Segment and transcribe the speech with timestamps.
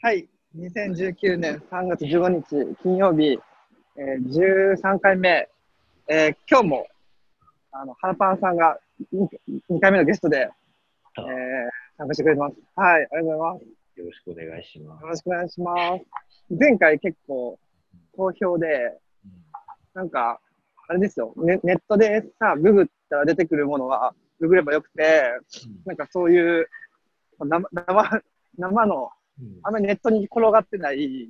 [0.00, 3.36] はい、2019年3月15日金曜日、
[3.96, 5.48] えー、13回目、
[6.06, 6.86] えー、今日も
[7.72, 8.78] あのハラパンさんが
[9.12, 9.26] 2,
[9.68, 10.48] 2回目のゲストで、
[11.18, 11.24] えー、
[11.96, 12.54] 参加してくれてます。
[12.76, 13.98] はい、ありがとうございます。
[13.98, 15.02] よろしくお願いします。
[15.02, 16.04] よろしくお願いします。
[16.48, 17.58] 前回結構
[18.16, 18.96] 好評で、
[19.94, 20.38] なんか、
[20.86, 25.32] あれですよ、ネネットでさ、ググったら出てくるものは、ググればよくて、
[25.84, 26.68] なんかそういう
[27.40, 28.22] 生生
[28.58, 29.10] 生の、
[29.62, 31.28] あんまりネットに転がってない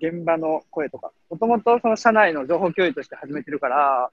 [0.00, 4.10] 現場の声とか、もともとその社内の情報共有として始めてるから、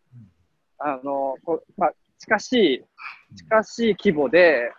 [0.79, 2.83] あの、こまあ、近しい、
[3.35, 4.71] 近しい規模で、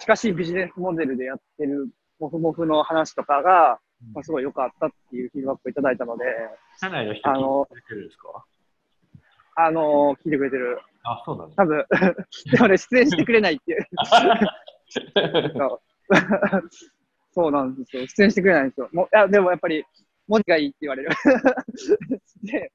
[0.00, 1.88] 近しいビジネスモデルでやってる
[2.20, 3.78] モフモフの話とかが、
[4.14, 6.24] まあ、すごい良かったっていうフィードバックをいただいたので、
[6.80, 7.34] 社内の人聞い
[7.66, 8.44] てくれてるんですか？
[9.56, 10.78] あの聞いてくれてる。
[11.04, 11.84] あ、そうなん多分
[12.52, 13.86] でもね、出演してくれないっていう。
[17.38, 18.04] そうなんですよ。
[18.08, 18.88] 出演してくれないんですよ。
[18.92, 19.84] もいやでもやっぱり、
[20.26, 21.10] 文字がいいって言われる。
[22.42, 22.72] で、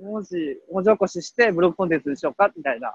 [0.00, 0.36] 文字、
[0.70, 2.94] 文字起こししてブログコンテンツにしようかみたいな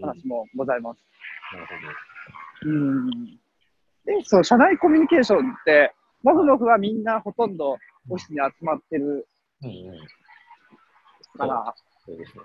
[0.00, 1.04] 話もございます。
[1.52, 3.10] なるほうん。
[4.06, 7.76] で、そう、社内コミュニケーションって、モフモフはみんなほとんどオ
[8.08, 9.28] フィスに集まってる。
[11.36, 11.74] から、
[12.06, 12.42] そうですね。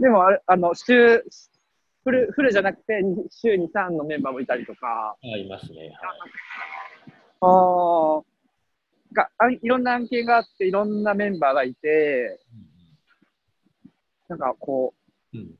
[0.00, 1.24] でもあれ、あの、週、
[2.04, 5.78] フル、フルじゃなくて、に週2、3のメンバーもいたりとか、うん、あいますね。
[5.80, 5.90] はい。
[7.40, 8.24] あー。
[9.12, 12.40] があいろんな案件があって、いろんなメンバーがいて、
[14.28, 14.94] なんかこ
[15.32, 15.54] う、うん。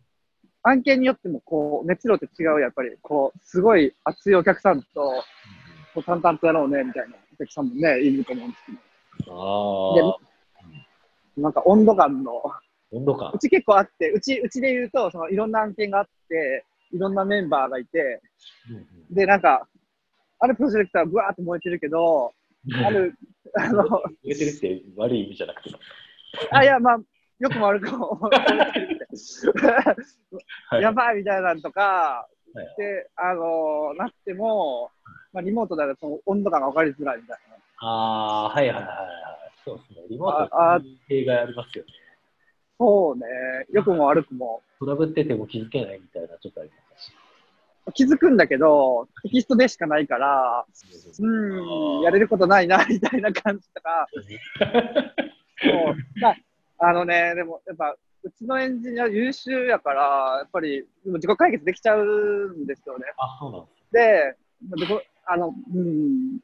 [0.63, 5.25] 案件によってもこう、熱量って違う、やっぱり、こう、すごい熱いお客さんと、
[5.95, 10.29] こう淡々とやろうね、みたいなお客さんもね、いると思うんですけど、ああ。
[11.41, 12.43] なんか温度感の、
[12.93, 13.31] 温度感。
[13.35, 13.39] う。
[13.39, 18.21] ち結構あって、うち、うちで言うと、そのいろんな案件があって、いろんなメンバーがいて、
[19.11, 19.67] で、なんか、
[20.41, 22.33] あるプロジェクトはブワーって燃えてるけど、
[22.85, 23.15] ある、
[23.57, 25.71] あの、燃えてるって悪い意味じゃなくて。
[26.53, 26.99] あ、いや、まあ、
[27.39, 28.19] よくも悪くも、
[30.71, 34.91] はいやばいみたいなのとか、はいはいで、あのなっても、
[35.33, 37.57] まあ、リモートだとその温度感が分かりづらいみたいな。
[37.81, 38.99] ああー、はいはいはいはい。
[39.65, 40.07] そうですね。
[40.09, 41.91] リモートああは弊害ありますよね。
[42.79, 43.27] そうね、
[43.71, 44.63] 良くも悪くも。
[44.79, 47.13] トラブってても気づけないみたいな、ちょっとありますし。
[47.93, 50.65] 気づくんだけど、テキストでしかないから、
[51.19, 54.07] うん、やれることないな、みたいな感じとか、
[55.61, 56.37] そうまあ、
[56.79, 62.05] あのね、でもやっぱ、うちのエンジニア優秀やから、やっぱりでも自己解決できちゃう
[62.57, 63.05] んですよね。
[63.17, 64.37] あ、そうなんで
[65.31, 66.39] あの、うん、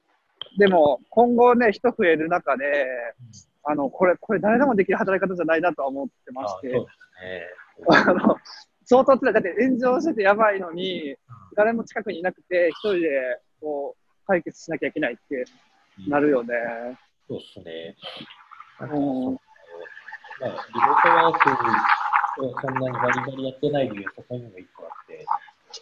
[0.58, 2.86] でも今後ね、人増える中で、
[3.64, 8.10] あの、これ、これ誰でもできる働き方じゃないなとは思ってまあして、そうですね。
[8.10, 8.36] あの、
[8.84, 9.32] 相当辛い。
[9.32, 11.16] だって炎上しててやばいのに、
[11.56, 15.44] 誰も近くにいなくて、一人でこう、解決しなきゃいけないって
[16.08, 16.54] なるよね。
[17.28, 17.96] そうですね。
[18.80, 19.38] うん
[20.40, 21.38] まあ、リモートワー
[22.36, 25.24] クをそんなにバリバリやってない理由、そこにも一個あって、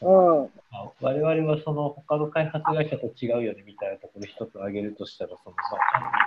[0.02, 0.50] うん。
[0.70, 5.62] まあ、我々はその他の開発会社と違うよねみたいなところ一つ挙げるとしたら、そのま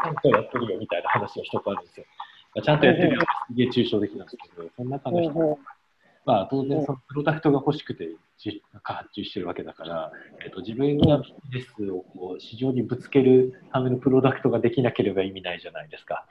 [0.01, 2.05] あ、ちゃんとやってるよみたいな話が一つあるんですよ。
[2.55, 5.57] まあ、ちゃんとやってるよすげえ抽象的なんですけど、その中の人うん
[6.25, 10.11] まあ、当然そのプロダクトが欲しくてじ発注してるわけだから、
[10.43, 16.25] えっと、自分がビジネスをこう市場にぶつけるためのプロダクトができなければ意味ないじゃないですか。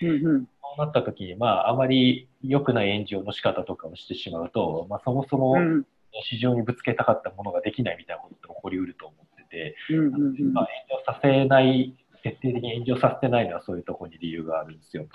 [0.00, 0.44] うんうん。
[0.44, 5.84] そうなった時に、まあ、あまり良くない炎上の仕方とかをしてしまうと、まあ、そもそもうん
[6.24, 15.06] 市場にぶつけたかったものができないみたいなことって起こりうると思ってて、うんうんうんまあ、炎上させない、徹底的に炎上させてないのはそういうところに理由があるんですよ。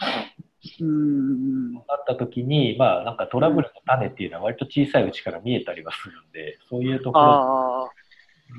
[0.81, 7.89] うんなった時に、まあ、なんかトラブルの種っていうのは割と小さいうちから見えたりはするんで、そういうところあ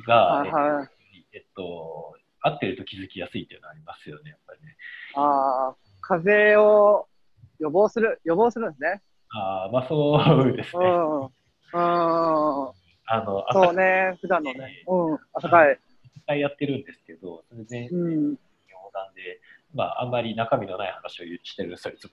[0.06, 0.88] が、あ、はいはい。
[1.32, 4.76] えっと、合ってると気づきやすいっていうのはありますよね、やっぱりね。
[5.14, 7.06] ああ、風邪を
[7.58, 9.02] 予防する、予防するんですね。
[9.30, 10.84] ああ、まあそうですね。
[10.84, 11.20] うん。
[11.24, 11.30] うん。
[11.74, 14.84] あの、そうね、普段のね。
[14.86, 15.18] うん。
[15.32, 15.78] 朝会。
[16.16, 18.34] 朝会やってるんですけど、それ全然うん。
[18.34, 19.40] 冗談で、
[19.74, 22.10] まあ、あんまり中身のない話を言してるんですよ、いつも。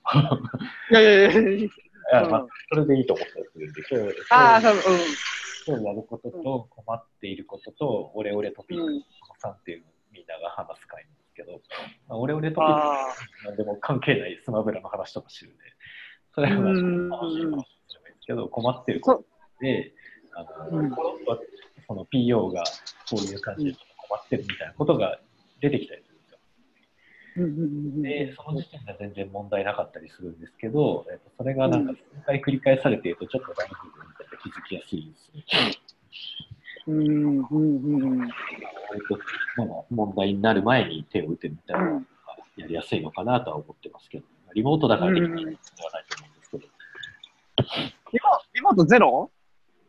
[0.91, 2.27] いやいやいやいや。
[2.29, 5.15] まあ、それでいいと思ったりするんで、今日、ああ、今そう、日
[5.67, 9.03] 今日やることと困っていることと、オレオレトピックうん。
[9.39, 11.61] さんっていうのをみんなが話す会なんですけど、
[12.07, 12.67] まあ、オレオレトうん。
[12.67, 13.15] ピックあ
[13.45, 15.63] なんでも関係ないスマブラの話とかしてるんで、
[16.35, 19.25] それは楽しい話じゃないですけど、困ってるそこと
[19.61, 19.93] で、
[20.35, 20.91] あの、うん
[21.87, 22.63] その PO が
[23.09, 23.73] こういう感じで
[24.09, 25.19] 困ってるみたいなことが
[25.61, 26.03] 出てきたり
[27.35, 27.45] ですよ。
[27.45, 35.71] うんうんうんうんで、その時点では全然問題なかったりするんですけど、えっと、それがなんか数回繰り返されていると、ちょっと大丈夫みたいな気づきやすいですね。
[36.87, 38.29] うんうんうん
[39.89, 41.39] 問題になる前に手を打ゃ
[42.57, 45.57] やりやすいのかなとは思ってますけど、リモートだからできないのではない
[46.07, 46.63] と思うんですけど。
[48.13, 49.31] リモリモートゼロ？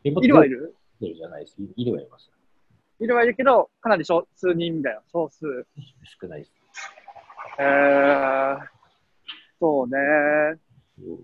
[0.03, 0.75] リモートいるはいる？
[0.99, 1.55] ゼロじゃないです。
[1.75, 2.31] いるはいます。
[2.99, 5.67] いるはいるけど、かなり少数人みたいな、少数。
[6.19, 6.51] 少ないです。
[7.59, 8.57] えー、
[9.59, 9.97] そうね。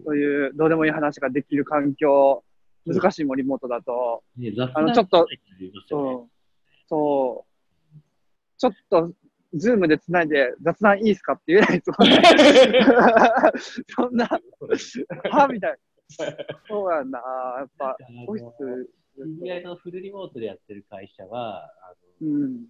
[0.06, 2.44] そういう、どうでもいい話ができる環境、
[2.86, 4.24] 難しいもん、リモートだと。
[4.76, 5.28] あのちょっと
[5.90, 6.30] そううん。
[6.88, 8.00] そう。
[8.58, 9.12] ちょっと、
[9.56, 12.22] ズームでつないで雑談いいですかって言えないですもんね。
[13.96, 15.78] そんな、はみたいな。
[16.68, 17.20] そうやんな。
[17.60, 17.98] やっぱ、
[18.28, 22.66] オフィス、知り合いのフルリモートでやってる会社は、あのうん。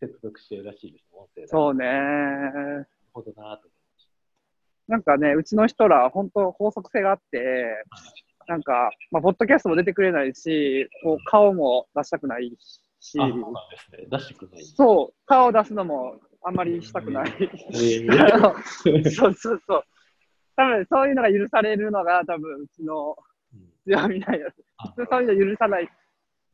[0.00, 1.84] 接続してるらしいです、音声だそうね。
[1.86, 3.68] なるほどなと
[4.86, 7.84] なんかね、うちの人ら、本当法則性があって、
[8.46, 12.54] なんか、まあ、ポッドキャストも出てくれないし、こう顔も出したくない
[13.00, 13.34] し、そうね。
[14.10, 14.64] 出してくれない。
[14.64, 17.32] そう、顔出すのもあんまりしたくない。
[19.10, 19.84] そうそうそう。
[20.56, 23.16] 多分そういうのが許されるのが多分うちの
[23.84, 24.46] 強みなんや。
[24.76, 25.88] あ普通そういうの許さない。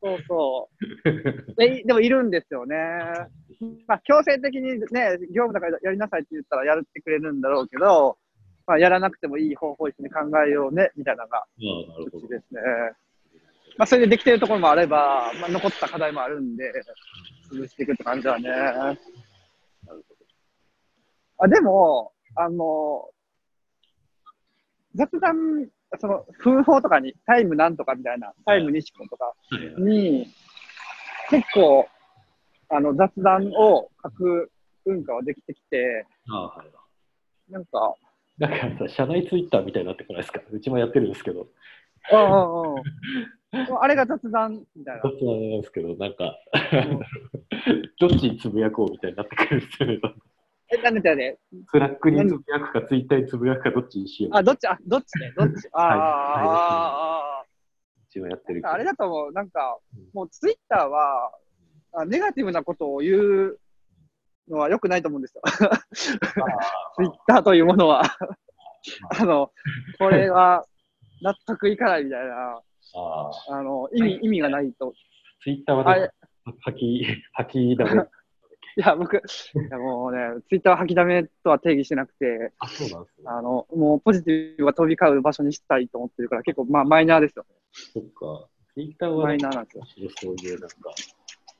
[0.03, 1.55] そうそう。
[1.57, 2.77] ででもいるんですよね。
[3.87, 8.19] まあ強制的にね、業務だからやりなさいって言ったらやってくれるんだろうけど、
[8.67, 11.47] まあやらなくてもいい方法を一緒に考えようね、みたいなのが。
[11.59, 12.61] うちですね。
[13.77, 16.73] まあそれでできてるところもあれば、まあ残った課題もあるんで、
[17.53, 18.51] 潰していくって感じだね。
[21.39, 23.11] あ、でも、あの、
[24.95, 25.69] 雑談、
[25.99, 29.33] その、風法とかに、タイムなんとかみたいな、タイム西子とか
[29.79, 30.27] に、
[31.31, 31.89] 結構、
[32.69, 34.51] あの、雑談を書く
[34.85, 36.07] 文化はできてきて、
[37.49, 37.95] なんか、
[38.39, 40.41] なんかさ、社内ツイッターみたいになってこないですか？
[40.51, 41.49] うちもやってるんですけど、
[42.13, 42.25] うんう
[42.69, 42.83] んうん。
[43.83, 45.09] あれが雑談みたいなど。
[45.11, 46.37] っちなんですけど、なんか、
[48.01, 50.01] どっちにつぶやこうみたいになってくるんですよね。
[50.73, 51.37] え、なんでだよね。
[51.71, 54.37] スラックにつぶやくか、ツイッターにつぶやくか、どっちにしよう。
[54.37, 55.69] あ、どっち、あ、どっちね、 どっち？
[55.73, 55.99] あーはい
[56.49, 57.45] あ
[58.09, 59.33] うちもやってるー、あれだと思う。
[59.33, 61.33] なんかうん、もうツイッターは、
[61.93, 63.59] あネガティブなことを言う
[64.49, 65.43] のは良くないと思うんですよ。
[65.95, 68.03] ツイッターというものは。
[69.21, 69.53] あの、
[69.99, 70.65] これは
[71.23, 72.35] 納得いかないみたいな、
[72.95, 74.93] ああ、あの、意味、意味がないと。
[75.43, 76.11] ツイッターは
[76.63, 78.03] 吐き、吐きだめ。
[78.77, 79.21] いや、僕、い
[79.71, 83.25] やもうね、ツイッターは吐きだめとは定義してなくて、あ、そうなんですね。
[83.27, 87.47] あの、もうポジティブが飛び交う場所にしたいと思ってるから、結構、まあ、マイナーですよ。
[87.73, 88.49] そっか。
[88.75, 90.11] ツイッターはマイナーなんですよ。
[90.21, 90.77] そういうなんか、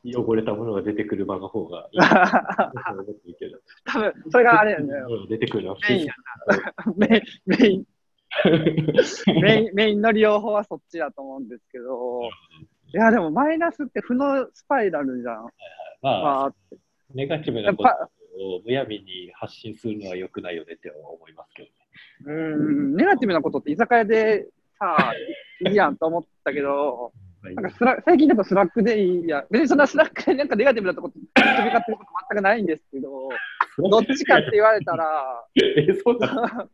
[0.05, 2.01] 汚れたものが出てくる場の方がいい。
[3.85, 6.15] 多分、それがあれやね、うん出てくるのはメインや
[6.47, 6.95] な。
[6.97, 7.85] メメイン、
[9.43, 12.23] メイン、メインの利用法はそっちだと思うんですけど、
[12.93, 15.51] いや、でもマイナスって負のスパイラルじゃん。
[16.03, 16.55] まあ、まあ、
[17.15, 17.91] ネガティブなこと
[18.43, 21.75] をむやみに発信するのは良くないよねって思いますけどね。
[22.27, 24.47] うん、ネガティブなことって居酒屋で
[24.79, 25.15] さ、
[25.67, 27.13] いいやんと思ったけど、
[27.43, 29.47] なんかスラ最近だとスラックでいいや。
[29.51, 33.29] 別にそんなスラックでなんかネガティブなとこ飛び交ってること全くないんですけど、
[33.79, 36.69] どっちかって言われたら、 え、そうなの？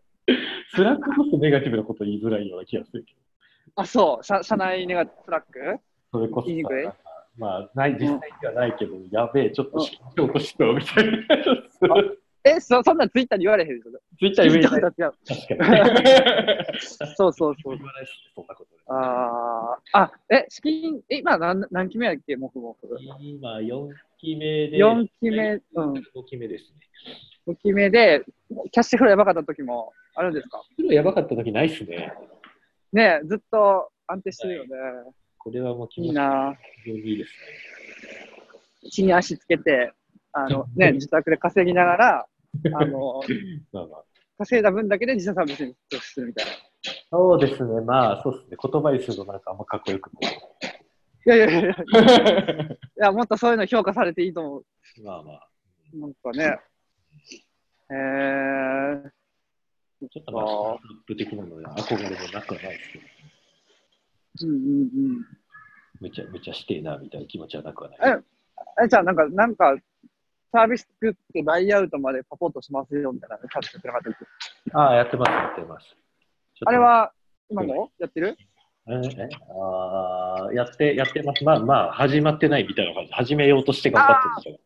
[0.75, 3.21] スラックこそネガティブなこと言いづらいような気がするけど。
[3.77, 5.79] あ、そう、社社内ネガスラック？
[6.13, 6.85] それこそ言いにくい？
[6.85, 6.95] さ、
[7.39, 11.17] まあ、ない、実際にはないけど、やべえ、ちょっとしようとしたみたいな。
[12.45, 13.91] え、そそんなんツイッターに言われへんでしょ？
[14.19, 14.81] ツイッター言えない。
[14.81, 14.91] 違う
[15.27, 16.77] 確かに。
[17.17, 17.85] そうそうそう言。
[17.87, 18.71] わないそんなこと。
[18.89, 22.87] あーあ、え、資金、え今何何期目やっけ、もふもふ。
[23.21, 24.77] 今、4期目で。
[24.79, 26.81] 4期目、うん、5期目ですね。
[27.49, 28.25] 5期目で、
[28.71, 30.63] キャッシュフローやばかった時もあるんですか？
[30.77, 32.13] 黒やばかった時ないっすね。
[32.93, 34.71] ねえずっと安定してるよね。
[35.47, 37.33] これはもう気いい持ちな非常にいいです
[38.91, 39.93] 地に足つけて、
[40.33, 42.27] あの、 ね、自宅で稼ぎながら、
[42.75, 43.63] あの、ね。
[43.73, 44.05] まあまあ。
[44.39, 46.51] 稼いだ分だけで自社サービスに投資するみたいな。
[46.51, 46.55] い
[47.09, 48.57] そうですね、まあ、そうですね。
[48.61, 50.33] 言葉にするとなんかあんまかっこよくない。
[51.27, 54.65] やいやいやいや、いや、もっとそういうの評価されていいと思う。
[55.05, 55.49] まあまあ。
[55.95, 56.59] なんかね。
[57.89, 59.11] えー、
[60.11, 63.05] ちょっとまあ、アップ的なので憧れもなくはないですけど、
[64.43, 64.59] うんうんう
[65.21, 65.27] ん。
[66.01, 67.99] めちゃめちゃしてえなみたいな気持ちはなくはない。
[68.81, 69.77] ええ、じゃあなんか、なんか、
[70.53, 74.27] サービス作ってバイアウトまでサポートしますよみたいなの、サービスやってなかったっけ？
[74.73, 75.97] ああ、やってます、やってます。
[76.65, 77.13] あれは、
[77.51, 78.37] 今もやってる？
[78.89, 81.43] ええあーやって、やってます。
[81.43, 83.13] まあまあ、始まってないみたいな感じ。
[83.13, 84.61] 始めようとして頑張ってるんですよ。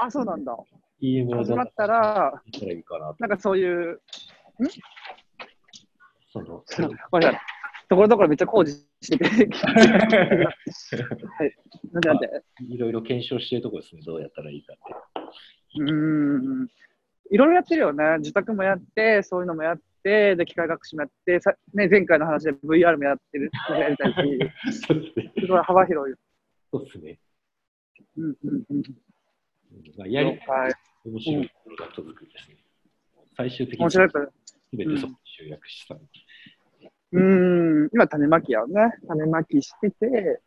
[0.00, 0.56] あ、そうなんだ。
[1.00, 3.94] 始まったら、たらいいかなんかそういう、ん
[6.34, 7.40] なさい。
[7.88, 9.24] ところどころめっちゃ工事してて。
[9.26, 9.70] は
[11.44, 11.56] い。
[11.92, 12.28] なんでなんで？
[12.68, 14.02] いろいろ検証してるところですね。
[14.04, 14.82] どうやったらいいかって。
[15.80, 15.92] うー
[16.64, 16.68] ん。
[17.30, 18.18] いろいろやってるよね。
[18.18, 24.38] 自宅もやって、そういうのもやって、で、機械学習もやって、さね、前回の話で VR もやってる、やりたいし、
[24.84, 24.86] す
[25.48, 26.14] ごい幅広い。
[26.70, 27.18] そうですね。
[28.16, 28.76] うんうんうん。
[28.76, 28.82] うん
[29.96, 30.72] まあ、やりはい。
[31.08, 32.56] 面白いプロダクト作りですね。
[33.36, 34.26] 最終的に面白いから。
[34.26, 35.94] すべてそこに集約した。
[35.94, 37.61] うーん、
[37.92, 38.94] 今種まきやね。
[39.06, 40.40] 種まきしてて、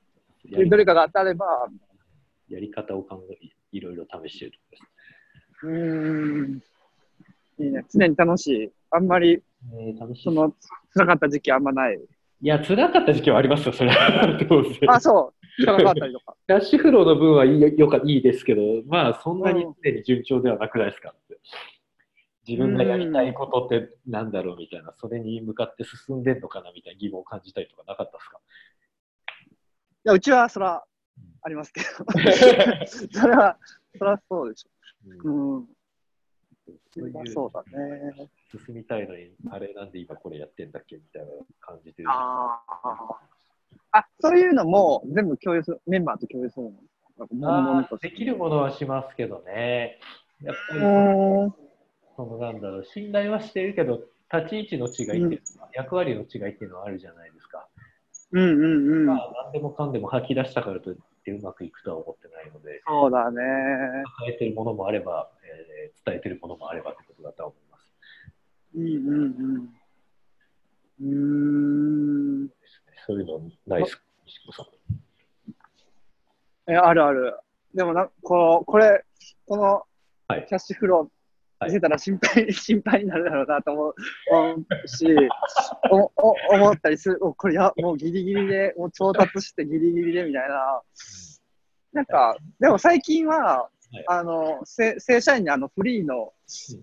[0.67, 1.67] どれかが当たれば、
[2.49, 3.37] やり方を考え、
[3.71, 5.95] いろいろ試しているところです。
[7.59, 7.85] うーん、いいね。
[7.89, 8.71] 常に楽しい。
[8.91, 9.41] あんまり、
[9.73, 10.31] えー、楽しいそ。
[10.31, 10.53] の、
[10.93, 11.99] 辛かった時期あんまない。
[12.41, 14.37] いや、辛かった時期はありますよ、それ は。
[14.89, 15.65] あ、そう。
[15.65, 16.35] 辛かったりとか。
[16.47, 21.39] キャッシュフローの分はいいよよかいいですけど、まあ、そんなに常に順調ではなくないですかって。
[22.47, 28.39] 自分がやりたいことってなんだろうみたいな、それに向かって進んでんのかなみたいな疑問を感じたりとかなかったですか？
[30.05, 30.83] いや、うちはそら、
[31.41, 31.87] ありますけど。
[33.11, 33.57] それは、
[33.97, 34.65] そらそうでし
[35.05, 35.55] うんょ。
[35.57, 35.65] うん。
[36.93, 38.29] そういうそうだね。
[38.65, 41.27] 進みたいのに、あれなんで今これやってんだっけみたいな
[41.59, 42.03] 感じで。
[42.07, 43.19] ああ。
[43.91, 46.71] あ、そういうのも全部共有する、メンバーと共有する
[47.39, 49.99] のできるものはしますけどね。
[50.41, 51.64] やっぱうり。
[52.15, 54.01] そのなんだろう、信頼はしてるけど、
[54.33, 57.67] 立ち位置の違いっていうのは、役割の違いっていうのはあるじゃないですか。
[58.31, 59.05] うんうんうん。
[59.05, 63.41] まあ、何でもかんでも吐き出したからといってうまくいくとは思ってないので、そうだね。
[64.17, 67.89] 抱えてるものもあれば、えー伝えてるものもあればってことだとは思います。
[68.75, 69.73] うんうん
[70.99, 72.41] うん。
[72.41, 72.49] うーん。
[73.07, 74.65] そういうのないですか、西子さん。
[76.71, 77.39] え、あるある。
[77.73, 79.03] でもな、この、これ、
[79.47, 79.83] この
[80.27, 81.14] はいキャッシュフロー
[81.65, 83.95] 見せたら心配、心配になるだろうなと思う
[84.31, 85.05] 思うし、
[85.91, 87.17] おお思ったりする。
[87.21, 90.81] おこれや、もうギリギリで、もう調達してギリギリでみたいな。
[91.93, 93.69] なんか、でも最近は、は
[93.99, 96.33] いあの、正正社員にあのフリーの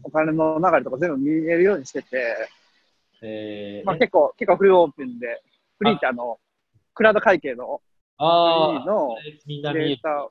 [0.02, 2.48] お金の流れとか全部見えるようにしてて、
[3.22, 5.42] えーまあ、結構、結構フルオープンで、
[5.78, 6.38] フリーってあの、
[6.94, 7.82] クラウド会計のフリ
[8.18, 9.16] あーの。
[9.46, 10.28] データ、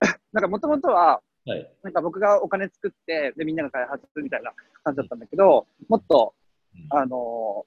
[0.32, 1.70] なんかもともとは、はい。
[1.82, 6.34] なんか僕がお金作って、で、みんなが開発みたいな感じだったんだけど、もっと、
[6.74, 6.98] うん。
[6.98, 7.64] あの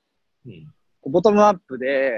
[1.05, 2.11] ボトムアップで、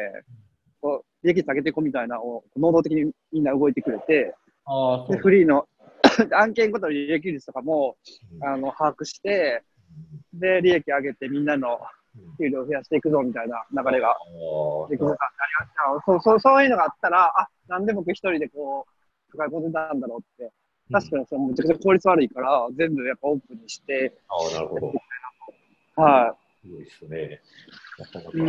[0.82, 5.68] こう、利益下げていこうみたいなのを、能動的にみんな動いてくれて、あで、フリーの
[6.34, 7.96] 案件ごとの利益率とかも、
[8.34, 8.44] うん。
[8.44, 9.64] あの、把握して、
[10.34, 11.80] で、利益上げてみんなの
[12.18, 12.38] うん。
[12.38, 14.18] 給料を増やしていくぞみたいな流れが
[14.90, 18.86] できるかありましたそうそうそういうのがあったら、あなんで僕一人でこ
[19.30, 20.52] う、抱え込んでたんだろうって、
[20.92, 24.94] 確かにそのめちゃくちゃ効率悪いから、全部やっぱオープンにして、ああ、なるほど。
[25.96, 27.42] はすごいですね。
[27.98, 28.32] なかなか。
[28.32, 28.46] 簡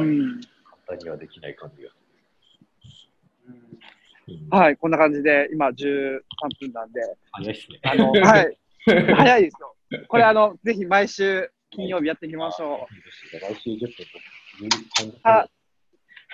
[0.87, 1.91] 単にはできない感じが。
[3.49, 3.83] うん
[4.51, 6.21] はい、こんな感じで、今13
[6.61, 7.01] 分なんで、
[7.33, 7.81] 早いっすね。
[7.83, 9.77] あの、はい、 早いですよ。
[10.09, 12.87] これ、あの、ぜひ毎週金曜日やっていきましょ
[13.33, 13.41] う。
[13.41, 13.89] 来週10分
[15.13, 15.49] とあ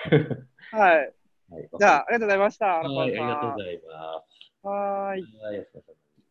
[0.09, 0.47] 10う。
[0.71, 0.95] はい。
[0.95, 1.13] はい
[1.79, 2.65] じゃあ、ありがとうございました。
[2.67, 4.48] はい、ありがとうございます。
[4.61, 5.21] はい。
[5.41, 5.67] はい、